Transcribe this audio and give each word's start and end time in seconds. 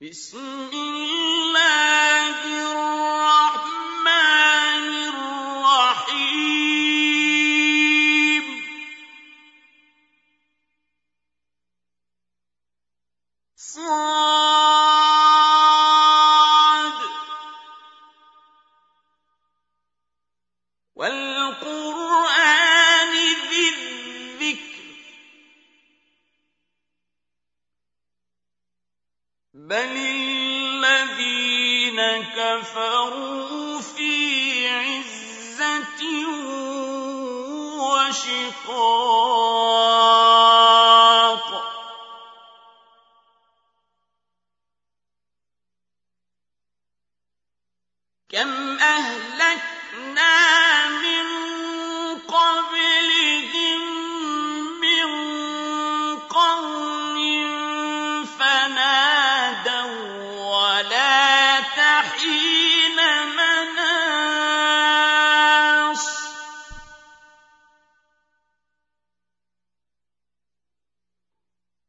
بسم 0.00 0.38
الله 0.38 1.25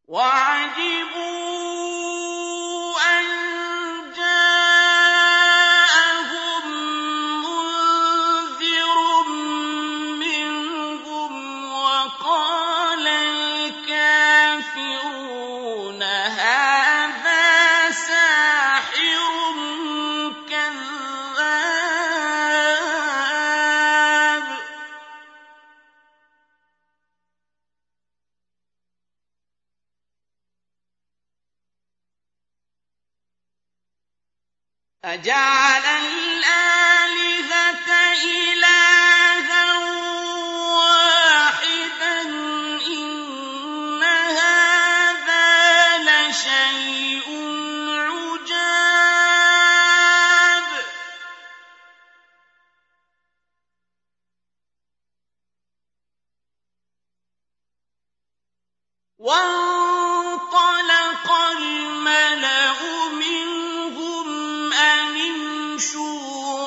وعجبوا 0.09 1.46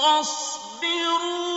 واصبروا 0.03 1.50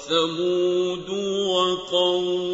وَثَمُودُ 0.00 1.10
وَقَوْمُ 1.46 2.49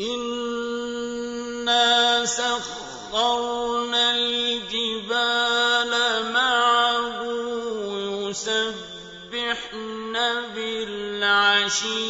إنا 0.00 1.84
سخرنا 2.24 4.10
الجبال 4.16 5.92
معه 6.32 7.20
يسبحن 8.30 10.14
بالعشي 10.54 12.00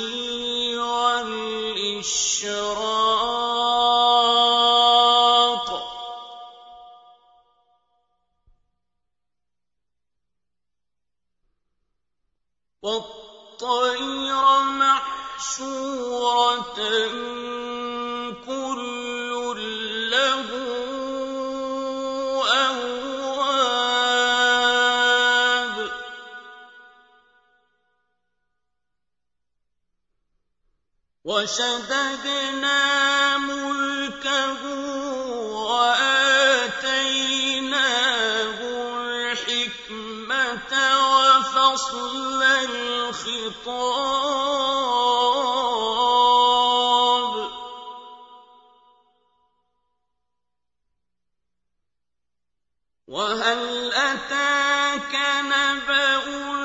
والإشراق 0.78 2.30
وشددنا 31.50 32.78
ملكه 33.38 34.62
واتيناه 36.30 37.38
الحكمه 39.02 40.72
وفصل 41.10 42.42
الخطاب 46.40 47.50
وهل 53.08 53.92
اتاك 53.92 55.14
نبأ 55.44 56.59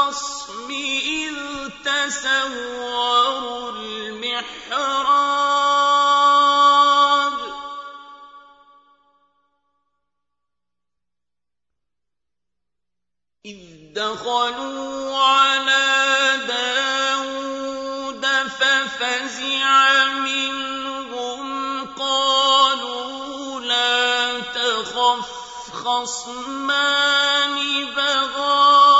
الْخَصْمِ 0.00 0.70
إِذْ 0.70 1.36
تَسَوَّرُوا 1.84 3.70
الْمِحْرَابَ. 3.70 4.80
إِذْ 13.46 13.58
دَخَلُوا 13.94 15.18
عَلَى 15.18 16.38
دَاوُودَ 16.48 18.26
فَفَزِعَ 18.60 20.04
مِنْهُمْ 20.04 21.44
قَالُوا 21.94 23.60
لَا 23.60 24.40
تَخَفْ 24.40 25.28
خَصْمَانِ 25.84 27.56
بَغَى. 27.96 28.99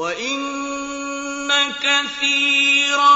وإن 0.00 1.52
كثيرا 1.82 3.09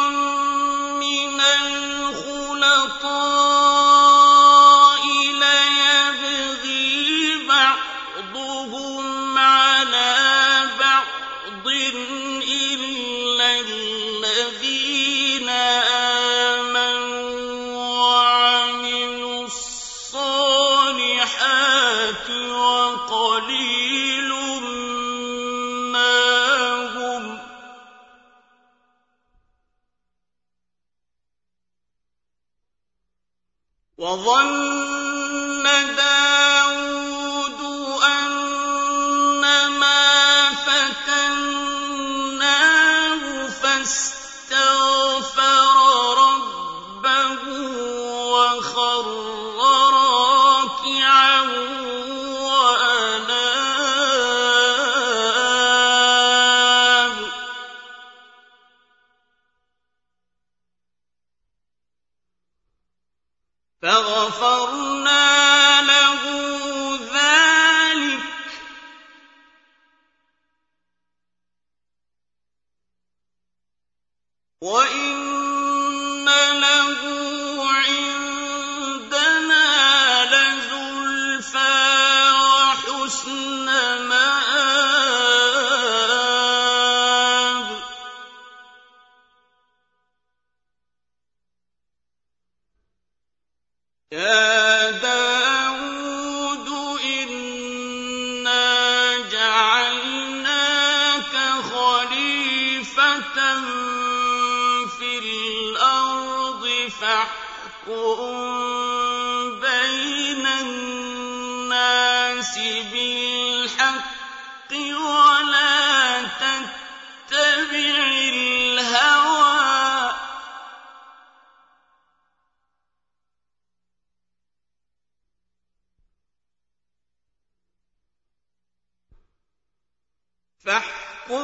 فاحكم 130.65 131.39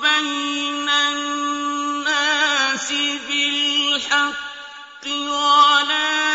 بين 0.00 0.88
الناس 0.88 2.92
بالحق 3.28 5.06
ولا 5.06 6.25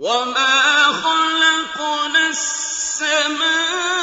وَمَا 0.00 0.92
خَلَقْنَا 0.92 2.26
السماء 2.30 3.97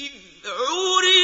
إذ 0.00 0.12
عرف 0.44 1.17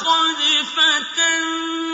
نِعْمَ 0.00 0.78
الْعَبْدُ 0.78 1.91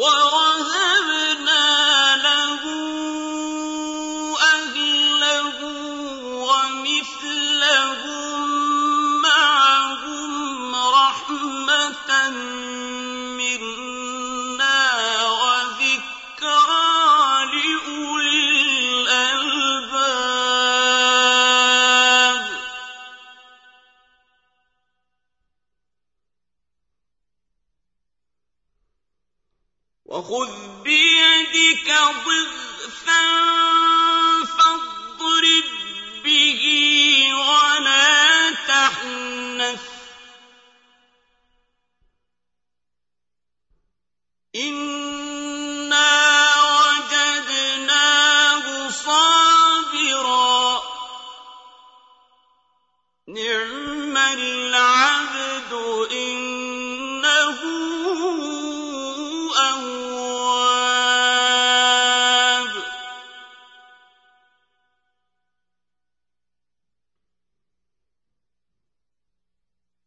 Whoa! 0.00 0.27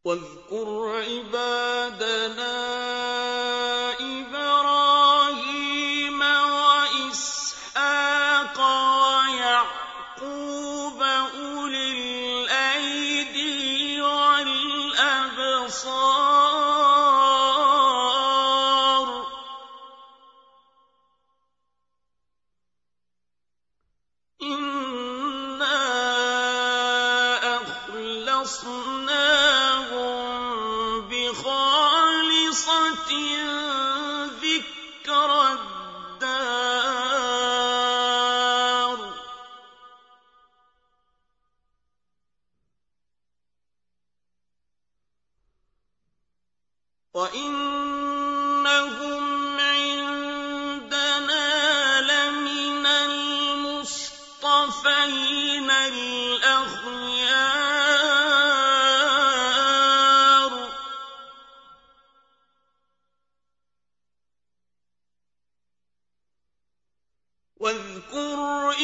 وَاذْكُرْ 0.06 0.90
عِبَادَنَا 0.90 2.81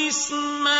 إسماعيل 0.07 0.76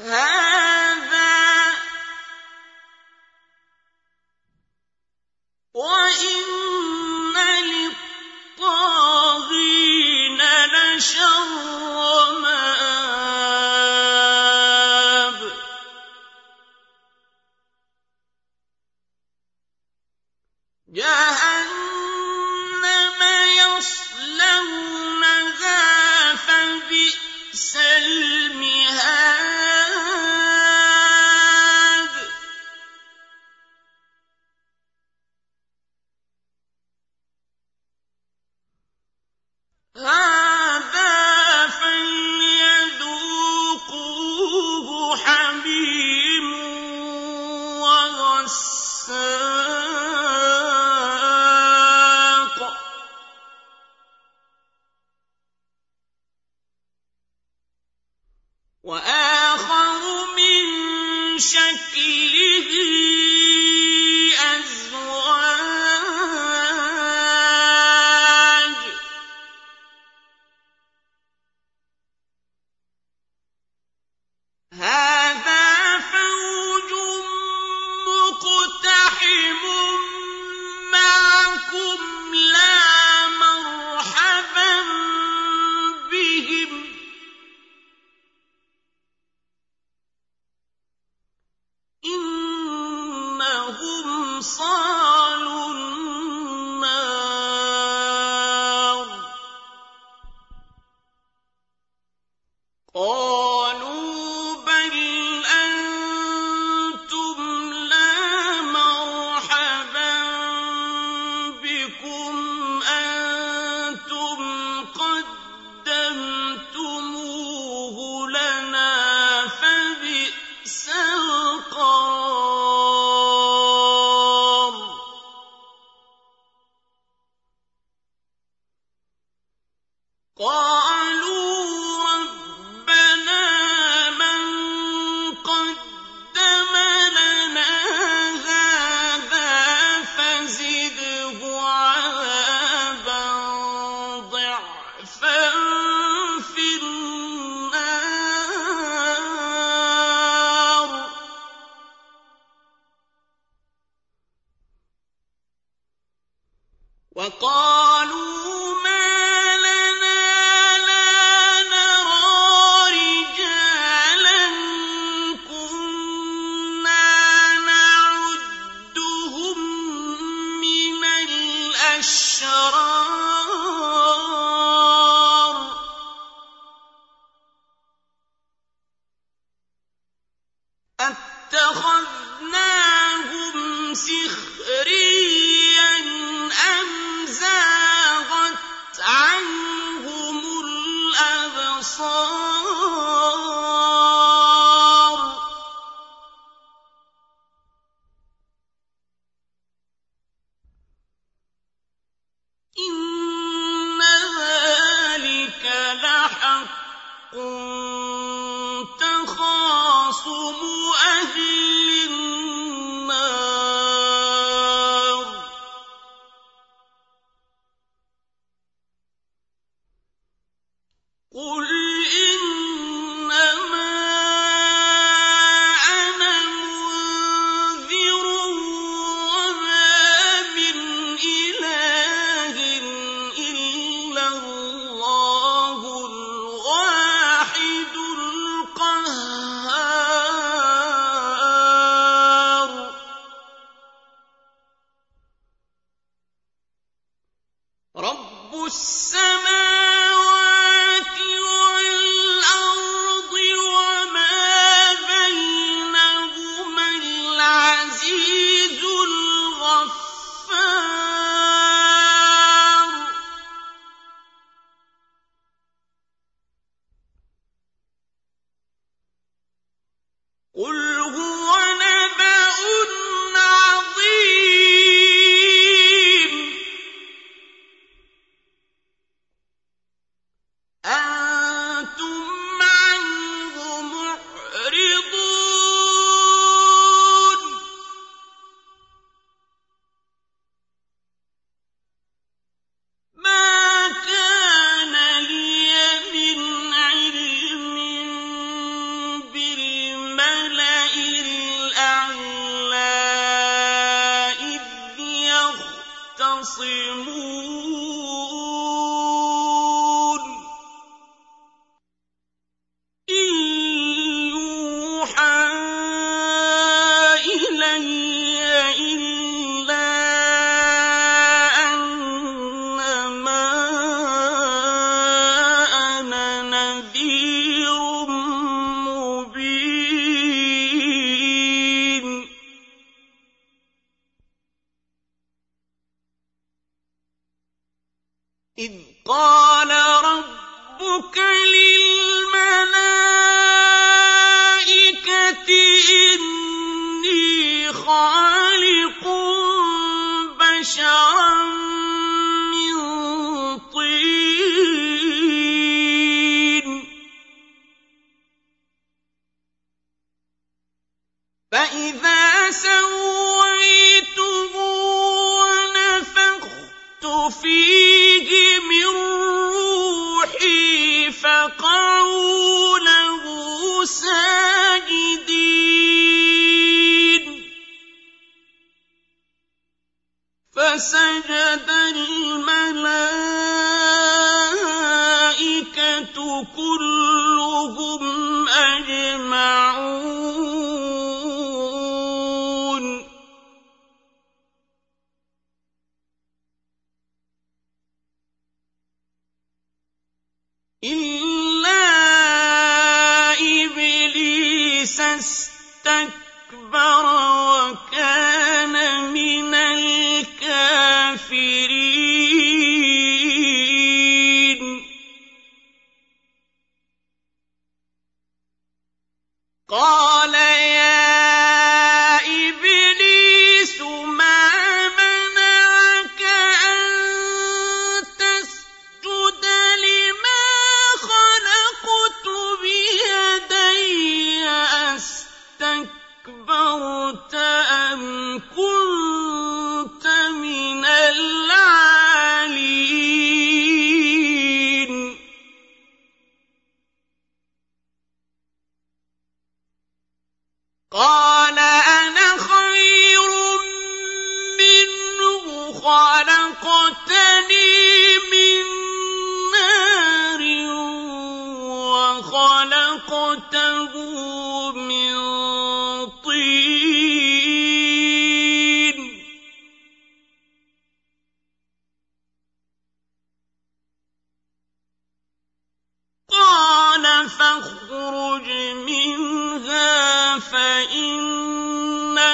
ها 0.00 0.35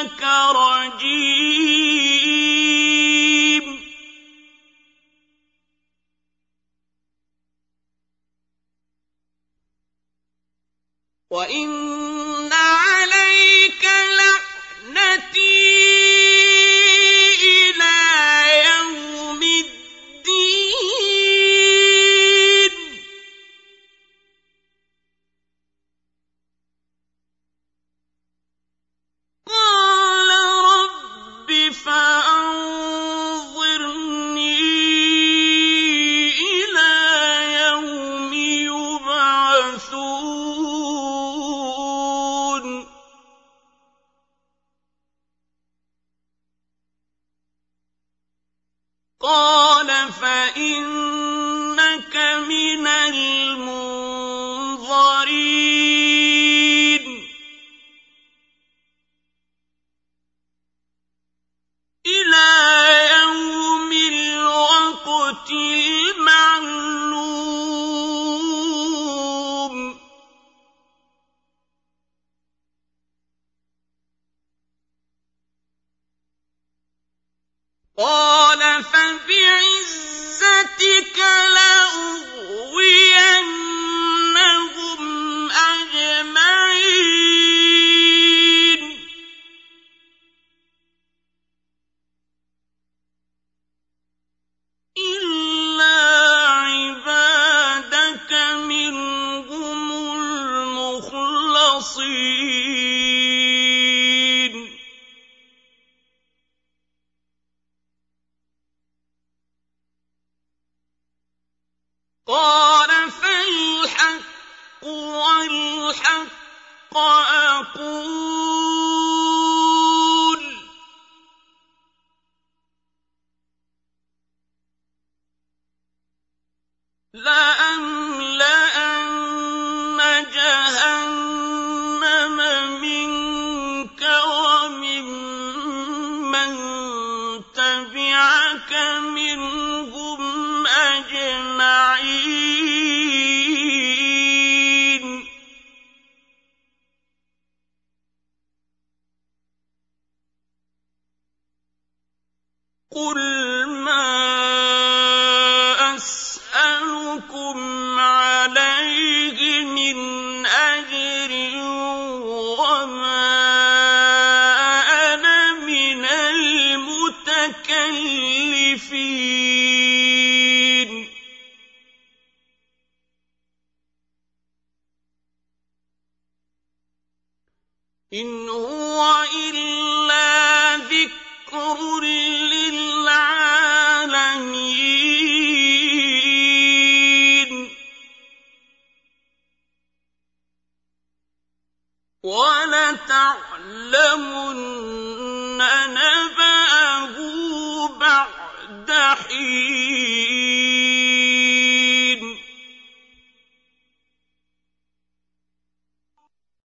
وَلَتَعْلَمُنَّ 0.02 0.92
نَبَأَهُ 0.98 1.41